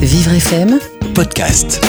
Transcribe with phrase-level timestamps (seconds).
[0.00, 0.78] Vivre FM
[1.16, 1.84] podcast.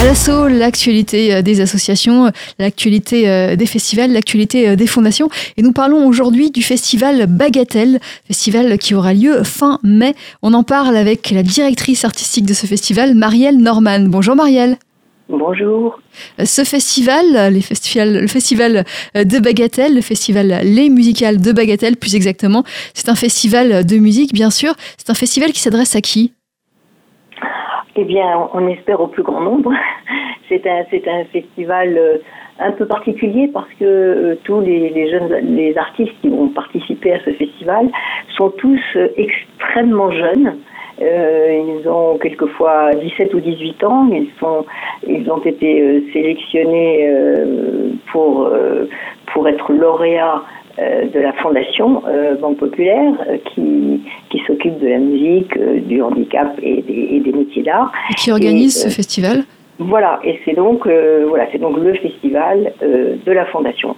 [0.00, 5.28] À l'assaut, l'actualité euh, des associations, l'actualité euh, des festivals, l'actualité euh, des fondations.
[5.58, 10.14] Et nous parlons aujourd'hui du festival Bagatelle, festival qui aura lieu fin mai.
[10.40, 14.06] On en parle avec la directrice artistique de ce festival, Marielle Norman.
[14.08, 14.78] Bonjour Marielle.
[15.28, 16.00] Bonjour.
[16.42, 18.84] Ce festival, les festivals, le festival
[19.14, 22.64] de Bagatelle, le festival Les Musicales de Bagatelle plus exactement,
[22.94, 24.74] c'est un festival de musique bien sûr.
[24.96, 26.32] C'est un festival qui s'adresse à qui?
[27.96, 29.72] Eh bien, on espère au plus grand nombre.
[30.48, 32.18] C'est un, c'est un festival euh,
[32.60, 37.18] un peu particulier parce que euh, tous les, jeunes, les artistes qui vont participer à
[37.24, 37.90] ce festival
[38.36, 40.56] sont tous euh, extrêmement jeunes.
[41.00, 44.08] ils ont quelquefois 17 ou 18 ans.
[44.12, 44.64] Ils, sont,
[45.04, 47.12] ils ont été sélectionnés
[48.12, 48.48] pour,
[49.32, 50.42] pour être lauréats
[50.78, 56.58] de la Fondation euh, Banque Populaire euh, qui, qui s'occupe de la musique, du handicap
[56.62, 57.92] et des, des métiers d'art.
[58.16, 59.44] Qui organise ce festival?
[59.78, 63.94] Voilà, et c'est donc voilà, c'est donc le festival de la fondation.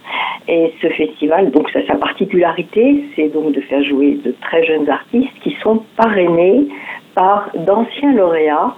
[0.49, 5.39] Et ce festival, donc sa particularité, c'est donc de faire jouer de très jeunes artistes
[5.45, 6.67] qui sont parrainés
[7.15, 8.75] par d'anciens lauréats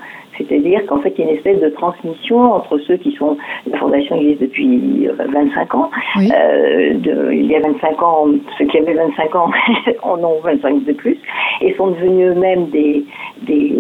[0.49, 3.37] c'est-à-dire qu'en fait, il y a une espèce de transmission entre ceux qui sont.
[3.67, 5.91] La fondation existe depuis 25 ans.
[6.17, 8.27] Euh, de, il y a 25 ans,
[8.59, 9.51] ceux qui avaient 25 ans
[10.03, 11.19] en ont 25 de plus
[11.61, 13.05] et sont devenus eux-mêmes des,
[13.43, 13.75] des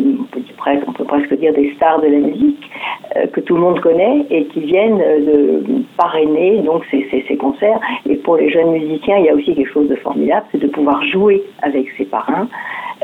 [0.86, 2.70] on peut presque dire des stars de la musique
[3.16, 5.62] euh, que tout le monde connaît et qui viennent de
[5.96, 7.80] parrainer donc ces, ces, ces, concerts.
[8.08, 10.68] Et pour les jeunes musiciens, il y a aussi quelque chose de formidable, c'est de
[10.68, 12.48] pouvoir jouer avec ses parrains.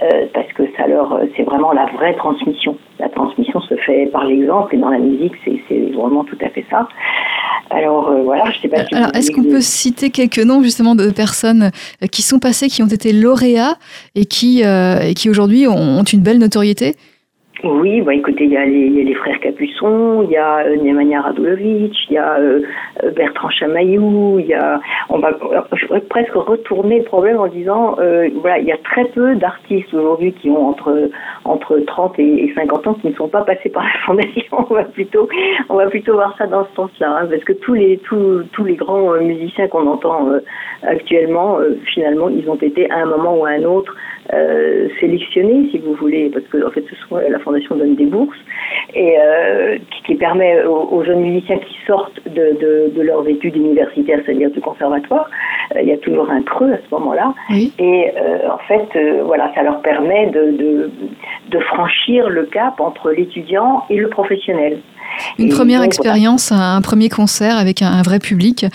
[0.02, 2.76] Euh, parce que ça leur, c'est vraiment la vraie transmission.
[2.98, 6.66] La transmission se fait par l'exemple et dans la musique, c'est vraiment tout à fait
[6.70, 6.86] ça.
[7.70, 8.84] Alors euh, voilà, je sais pas.
[8.84, 11.70] Si Alors est-ce qu'on peut citer quelques noms justement de personnes
[12.02, 13.76] euh, qui sont passées, qui ont été lauréats
[14.14, 16.94] et qui, et qui aujourd'hui ont une belle notoriété?
[17.64, 21.96] Oui, bah écoutez, il y, a les, frères Capuçon, il y a euh, Nemanja Radulovic,
[22.10, 22.60] il y a euh,
[23.02, 24.78] euh, Bertrand Chamaillou, il y a.
[25.08, 25.32] On va,
[26.10, 27.96] presque retourner le problème en disant,
[28.40, 31.10] voilà, il y a très peu d'artistes aujourd'hui qui ont entre
[31.44, 34.66] entre 30 et 50 ans qui ne sont pas passés par la fondation.
[34.68, 35.28] On va plutôt,
[35.70, 38.64] on va plutôt voir ça dans ce sens-là, hein, parce que tous les tous tous
[38.64, 40.28] les grands musiciens qu'on entend
[40.82, 41.58] actuellement,
[41.94, 43.94] finalement, ils ont été à un moment ou à un autre
[44.32, 48.06] euh, sélectionnés, si vous voulez, parce que en fait, ce sont, la fondation donne des
[48.06, 48.36] bourses
[48.94, 54.20] et euh, qui, permet aux, jeunes musiciens qui sortent de, de, de leurs études universitaires,
[54.24, 55.28] c'est-à-dire du conservatoire,
[55.74, 57.34] euh, il y a toujours un creux à ce moment-là.
[57.78, 58.12] Et
[58.50, 60.90] en fait, voilà, ça leur permet de, de,
[61.50, 64.78] de franchir le cap entre l'étudiant et le professionnel.
[65.38, 68.66] Une première expérience, un premier concert avec un vrai public.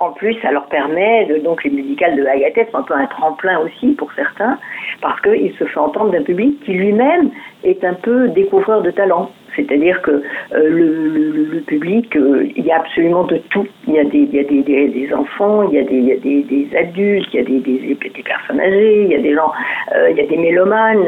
[0.00, 3.06] En plus, ça leur permet, de, donc les musicales de Bagatelle sont un peu un
[3.06, 4.58] tremplin aussi pour certains,
[5.00, 7.30] parce qu'il se fait entendre d'un public qui lui-même
[7.62, 9.30] est un peu découvreur de talent.
[9.56, 10.22] C'est-à-dire que euh,
[10.52, 13.66] le, public, euh, il y a absolument de tout.
[13.86, 16.06] Il y a des, il y a des, des, enfants, il y a des, il
[16.06, 19.34] y a des, des adultes, il y a des, personnes âgées, il y a des
[19.34, 19.52] gens,
[19.94, 21.06] euh, il y a des mélomanes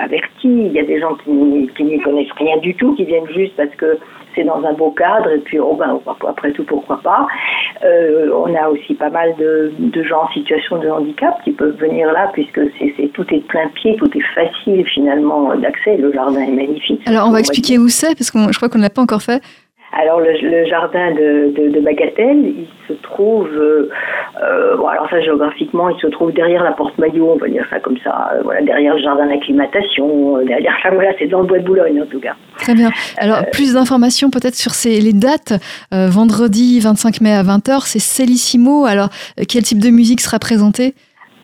[0.00, 3.28] avertis, il y a des gens qui, qui n'y connaissent rien du tout, qui viennent
[3.34, 3.98] juste parce que
[4.34, 5.98] c'est dans un beau cadre et puis oh ben,
[6.28, 7.26] après tout pourquoi pas.
[7.82, 12.30] On a aussi pas mal de, gens en situation de handicap qui peuvent venir là
[12.32, 15.96] puisque c'est tout est plein pied, tout est facile finalement d'accès.
[15.96, 17.00] Le jardin est magnifique.
[17.06, 18.16] Alors on va expliquer où c'est?
[18.16, 19.42] Parce que je crois qu'on ne l'a pas encore fait.
[19.92, 23.88] Alors le, jardin de, de, Bagatelle, il se trouve, euh,
[24.42, 27.64] euh, bon, alors ça géographiquement, il se trouve derrière la porte Maillot, on va dire
[27.70, 31.46] ça comme ça, euh, voilà, derrière le jardin d'acclimatation, derrière ça, voilà, c'est dans le
[31.46, 32.34] bois de Boulogne en tout cas.
[32.58, 32.90] Très bien.
[33.16, 35.54] Alors plus d'informations peut-être sur ces, les dates.
[35.92, 38.84] vendredi 25 mai à 20h, c'est Cellissimo.
[38.84, 39.08] Alors
[39.48, 40.94] quel type de musique sera présenté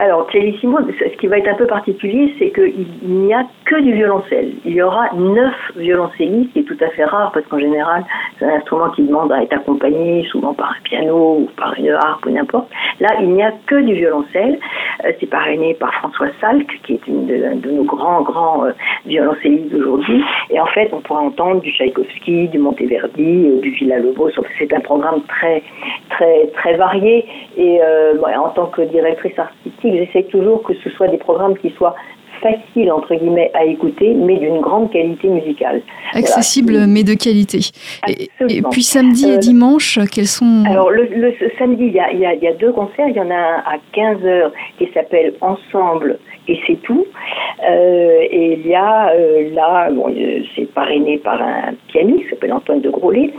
[0.02, 3.92] alors, Cellissimo, ce qui va être un peu particulier, c'est qu'il n'y a que du
[3.92, 4.50] violoncelle.
[4.64, 8.04] Il y aura neuf violoncellistes, ce qui est tout à fait rare, parce qu'en général,
[8.36, 11.90] c'est un instrument qui demande à être accompagné, souvent par un piano ou par une
[11.90, 12.68] harpe ou n'importe.
[12.98, 14.58] Là, il n'y a que du violoncelle.
[15.04, 18.72] Euh, c'est parrainé par François Salk, qui est une de, nos grands, grands euh,
[19.06, 20.22] violoncellistes d'aujourd'hui.
[20.50, 24.31] Et en fait, on pourra entendre du Tchaïkovski, du Monteverdi, euh, du Villa-Lobos.
[24.58, 25.62] C'est un programme très,
[26.11, 27.26] très, très varié.
[27.56, 31.94] Et en tant que directrice artistique, j'essaie toujours que ce soit des programmes qui soient
[32.42, 35.82] faciles entre guillemets à écouter, mais d'une grande qualité musicale.
[36.12, 37.60] Accessible mais de qualité.
[38.08, 41.08] Et, puis samedi et euh, dimanche, quels sont Alors le,
[41.58, 43.08] samedi, il y, a, il y, a, deux concerts.
[43.08, 46.18] Il y en a un à 15h qui s'appelle Ensemble
[46.48, 47.06] et c'est tout.
[47.68, 50.12] Euh, et il y a euh, là, bon,
[50.56, 53.32] c'est parrainé par un pianiste, qui s'appelle Antoine de Grolet.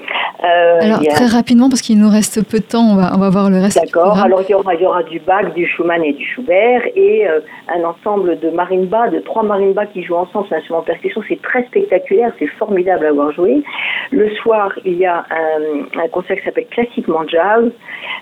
[0.44, 3.50] Alors, très rapidement, parce qu'il nous reste peu de temps, on va, on va voir
[3.50, 3.80] le reste.
[3.80, 4.20] D'accord.
[4.20, 7.26] Alors, il y, aura, il y aura du Bach, du Schumann et du Schubert, et
[7.70, 11.22] un ensemble de marimba, de trois marimbas qui jouent ensemble, c'est un instrument de percussion,
[11.28, 13.64] c'est très spectaculaire, c'est formidable à avoir joué.
[14.12, 17.72] Le soir, il y a un, un concert qui s'appelle Classiquement Jazz,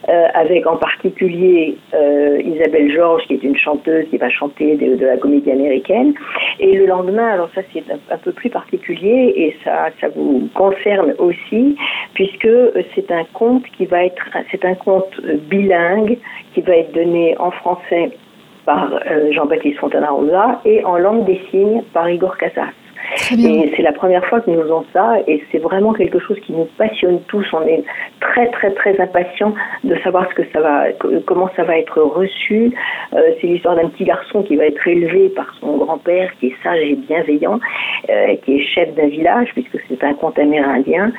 [0.09, 4.95] euh, avec en particulier euh, Isabelle Georges, qui est une chanteuse qui va chanter de,
[4.95, 6.13] de, la comédie américaine.
[6.59, 10.49] Et le lendemain, alors ça c'est un, un, peu plus particulier et ça, ça vous
[10.53, 11.75] concerne aussi,
[12.13, 12.49] puisque
[12.95, 15.19] c'est un conte qui va être, c'est un conte
[15.49, 16.17] bilingue
[16.53, 18.11] qui va être donné en français
[18.65, 22.73] par euh, Jean-Baptiste Fontana-Rosa et en langue des signes par Igor Casas.
[23.31, 26.53] Et c'est la première fois que nous faisons ça et c'est vraiment quelque chose qui
[26.53, 27.45] nous passionne tous.
[27.51, 27.83] On est
[28.19, 29.53] très très très impatients
[29.83, 30.85] de savoir ce que ça va,
[31.25, 32.71] comment ça va être reçu.
[33.13, 36.55] Euh, c'est l'histoire d'un petit garçon qui va être élevé par son grand-père qui est
[36.63, 37.59] sage et bienveillant,
[38.09, 41.11] euh, qui est chef d'un village puisque c'est un conte amérindien.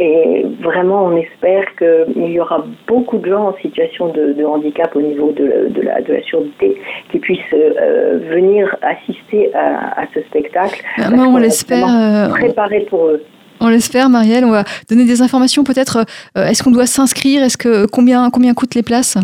[0.00, 4.94] Et vraiment, on espère qu'il y aura beaucoup de gens en situation de, de handicap
[4.94, 6.80] au niveau de, de, la, de la surdité
[7.10, 10.80] qui puissent euh, venir assister à, à ce spectacle.
[10.98, 11.84] Ah, on l'espère.
[11.88, 13.24] Euh, préparer pour eux.
[13.60, 14.44] On l'espère, Marielle.
[14.44, 15.64] On va donner des informations.
[15.64, 16.04] Peut-être,
[16.36, 17.42] euh, est-ce qu'on doit s'inscrire?
[17.42, 19.18] Est-ce que combien combien coûtent les places?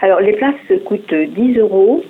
[0.00, 2.02] Alors, les places coûtent 10 euros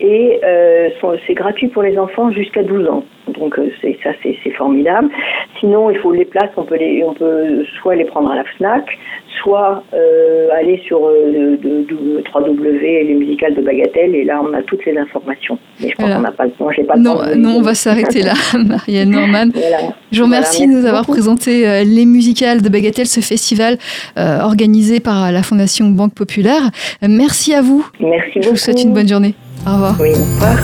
[0.00, 0.88] et euh,
[1.26, 3.04] c'est gratuit pour les enfants jusqu'à 12 ans.
[3.38, 5.08] Donc euh, c'est ça c'est formidable.
[5.58, 8.44] Sinon il faut les places, on peut les on peut soit les prendre à la
[8.44, 8.84] Fnac,
[9.42, 14.52] soit euh, aller sur euh, de, de, 3W les musicales de Bagatelle et là on
[14.54, 15.58] a toutes les informations.
[15.80, 17.36] Mais je pense qu'on n'a pas le temps, j'ai pas non, temps.
[17.36, 19.50] Non, on va s'arrêter là, Marielle Norman.
[19.52, 19.94] Voilà.
[20.12, 21.12] Je vous remercie voilà, de nous avoir beaucoup.
[21.12, 23.76] présenté les musicales de Bagatelle, ce festival
[24.16, 26.62] organisé par la Fondation Banque Populaire.
[27.02, 27.86] merci à vous.
[28.00, 28.42] Merci beaucoup.
[28.42, 29.34] Je vous souhaite une bonne journée.
[29.66, 29.96] Au revoir.
[30.00, 30.56] Oui, au revoir.